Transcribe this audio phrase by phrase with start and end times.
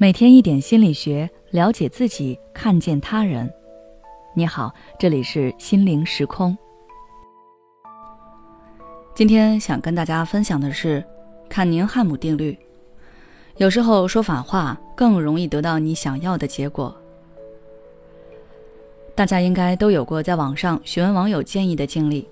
[0.00, 3.52] 每天一点心理学，了解自己，看见他人。
[4.32, 6.56] 你好，这里是心灵时空。
[9.12, 11.04] 今天想跟大家分享的是
[11.48, 12.56] 坎宁汉姆定律。
[13.56, 16.96] 有时候说反话更容易得到你想要的结果。
[19.16, 22.24] 大家应该都有过在网上询问网友建议的经历，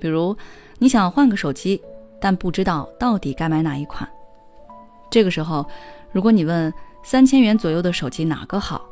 [0.00, 0.36] 比如
[0.80, 1.80] 你想换个手机，
[2.20, 4.10] 但不知道到底该买哪一款。
[5.12, 5.64] 这个时候。
[6.14, 6.70] 如果你问
[7.02, 8.82] 三千元左右的手机哪个好，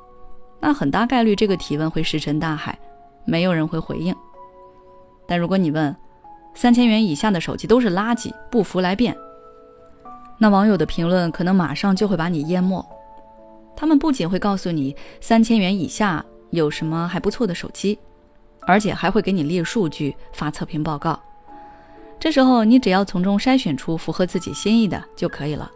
[0.59, 2.79] 那很大概率这个提问会石沉大海，
[3.27, 4.17] 没有人会回应。
[5.29, 5.95] 但如果你问
[6.55, 9.15] 三千元以下的手机都是垃圾，不服来辩，
[10.39, 12.83] 那网友的评论可能马上就会把你淹没。
[13.77, 17.99] 他们不仅会告诉你三千元以下有什么还不错的手机，
[18.63, 21.21] 而且还会给你列数据、发测评报告。
[22.19, 25.71] 这时候你只要从中筛选出符合自己心意的就可以了。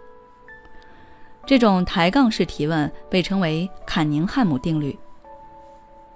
[1.46, 4.98] 这种抬杠式提问被称为坎宁汉姆定律。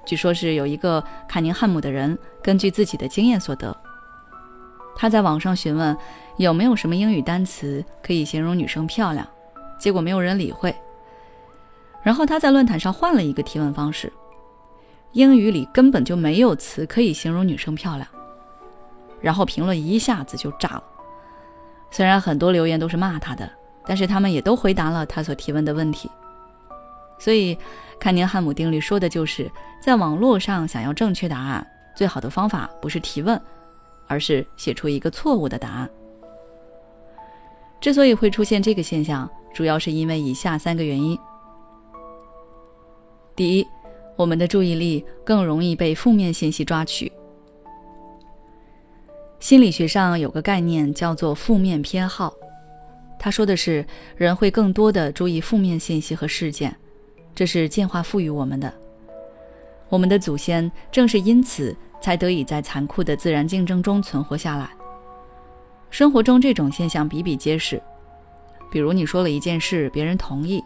[0.06, 3.76] 据说是有一个坎宁汉姆的人，根据自己的经验所得，
[4.96, 5.94] 他在网上询问
[6.38, 9.26] 有没有什么英语单词可以形容女生漂亮，
[9.78, 10.74] 结果没有人理会。
[12.02, 14.10] 然后他在论坛上换了一个提问方式，
[15.12, 18.08] 英语里根本就没有词可以形容女生漂亮，
[19.20, 20.84] 然后评论一下子就炸了。
[21.90, 23.57] 虽然很多留言都是骂他的。
[23.88, 26.10] 但是他们也都回答了他所提问的问题，
[27.18, 27.56] 所以
[27.98, 29.50] 坎宁汉姆定律说的就是
[29.82, 33.40] 在网络上想要正确答案，最好的方法不是提问，
[34.06, 35.90] 而是写出一个错误的答案。
[37.80, 41.18] 之所以会出现这个现象，主要是因为以下三个原因：
[43.34, 43.66] 第一，
[44.16, 47.10] 我们的注意力更容易被负面信息抓取。
[49.40, 52.34] 心理学上有个概念叫做负面偏好。
[53.18, 53.84] 他说的是，
[54.16, 56.74] 人会更多的注意负面信息和事件，
[57.34, 58.72] 这是进化赋予我们的。
[59.88, 64.70] 我们的祖先正是因此才得以在残酷的自然竞争中存活下来。
[65.90, 67.82] 生活中这种现象比比皆是，
[68.70, 70.62] 比如你说了一件事，别人同意，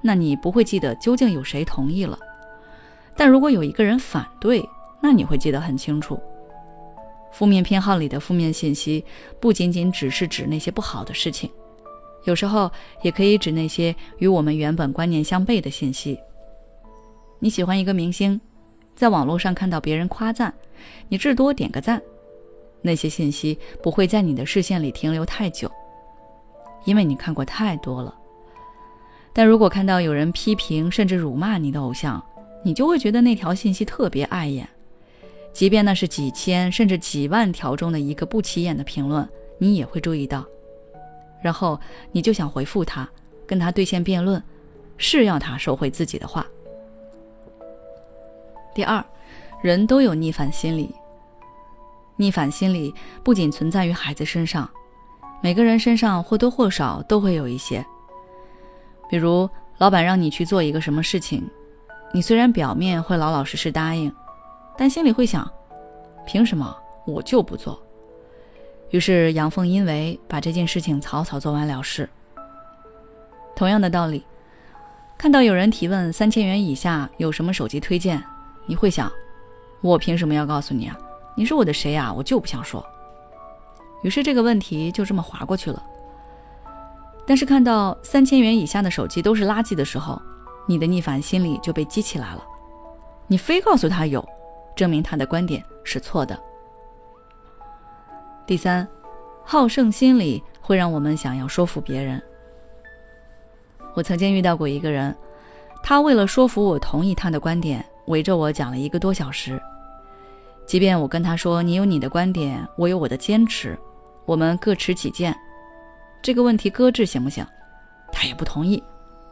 [0.00, 2.18] 那你不会记得究竟有谁同意了；
[3.16, 4.66] 但如果有一个人反对，
[5.00, 6.18] 那你会记得很清楚。
[7.30, 9.04] 负面偏好里的负面信息，
[9.38, 11.50] 不仅仅只是指那些不好的事情。
[12.24, 12.70] 有时候
[13.02, 16.18] 也可以指那些与我们原本观念相悖的信息。
[17.38, 18.40] 你喜欢一个明星，
[18.94, 20.52] 在网络上看到别人夸赞，
[21.08, 22.00] 你至多点个赞。
[22.80, 25.70] 那些信息不会在你的视线里停留太久，
[26.84, 28.14] 因为你看过太多了。
[29.32, 32.22] 但如果看到有人批评甚至辱骂你的偶像，
[32.64, 34.68] 你就会觉得那条信息特别碍眼，
[35.52, 39.28] 即便那是几千甚至几万条中的一个不起眼的评论，
[39.58, 40.44] 你也会注意到。
[41.42, 41.78] 然后
[42.12, 43.08] 你就想回复他，
[43.46, 44.42] 跟他对线辩论，
[44.96, 46.46] 是要他收回自己的话。
[48.74, 49.04] 第二，
[49.60, 50.94] 人都有逆反心理。
[52.16, 52.94] 逆反心理
[53.24, 54.68] 不仅存在于孩子身上，
[55.42, 57.84] 每个人身上或多或少都会有一些。
[59.10, 59.48] 比如，
[59.78, 61.46] 老板让你去做一个什么事情，
[62.14, 64.14] 你虽然表面会老老实实答应，
[64.76, 65.50] 但心里会想：
[66.26, 66.74] 凭什么
[67.06, 67.82] 我就不做？
[68.92, 72.08] 于是阳奉阴违，把这件事情草草做完了事。
[73.56, 74.24] 同样的道理，
[75.16, 78.22] 看到有人提问三千元以下有什么手机推荐，
[78.66, 79.10] 你会想：
[79.80, 80.98] 我凭什么要告诉你啊？
[81.34, 82.12] 你是我的谁啊？
[82.12, 82.84] 我就不想说。
[84.02, 85.82] 于是这个问题就这么划过去了。
[87.26, 90.20] 但是看到三千元以下的手机都是垃圾的时候，
[90.66, 92.44] 你的逆反心理就被激起来了。
[93.26, 94.22] 你非告诉他有，
[94.76, 96.38] 证明他的观点是错的。
[98.44, 98.86] 第三，
[99.44, 102.20] 好胜心理会让我们想要说服别人。
[103.94, 105.14] 我曾经遇到过一个人，
[105.82, 109.60] 他为了说服我同意他的观点，围着我讲了一个多小时。
[110.66, 113.78] 即便我跟他说：“你有你的观点，我有我的坚持，
[114.26, 115.34] 我们各持己见，
[116.20, 117.46] 这个问题搁置行不行？”
[118.10, 118.82] 他也不同意，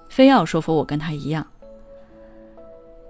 [0.08, 1.46] 非要说服我跟他一样。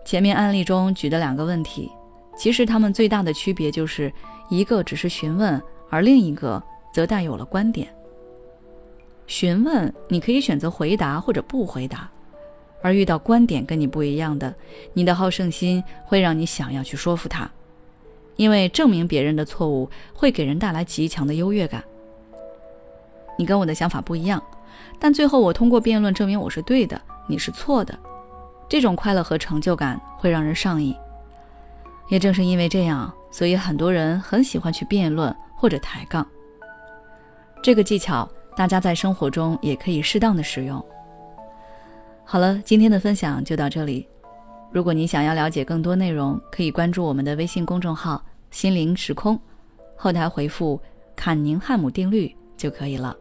[0.05, 1.91] 前面案例中举的两个问题，
[2.37, 4.13] 其实他们最大的区别就是
[4.49, 5.61] 一个只是询问。
[5.91, 6.63] 而另一个
[6.95, 7.93] 则带有了观点。
[9.27, 12.11] 询问，你可以选择回答或者不回答；
[12.83, 14.55] 而遇到观点跟你不一样的，
[14.93, 17.49] 你的好胜心会让你想要去说服他，
[18.37, 21.85] 因为证明别人的错误会给人带来极强的优越感。
[23.39, 24.43] 你跟我的想法不一样，
[24.99, 27.97] 但最后我通过辩论证明我是对的，你是错的，
[28.69, 30.95] 这种快乐和成就感会让人上瘾。
[32.09, 35.33] 也正是因为这样，所以很多人很喜欢去辩论。
[35.61, 36.27] 或者抬杠，
[37.63, 38.27] 这个技巧
[38.57, 40.83] 大家在生活中也可以适当的使用。
[42.25, 44.09] 好了，今天的分享就到这里。
[44.73, 49.39] 如果你想要了解更多内容，可以关注我们的微信公众号“心灵时空”，
[49.97, 50.81] 后台回复
[51.15, 53.15] “坎宁汉姆定律”就可以了。